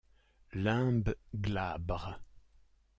Limbe 0.63 1.13
glabre. 1.35 2.15